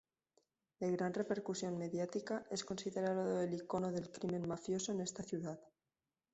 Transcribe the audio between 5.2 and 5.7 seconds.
ciudad.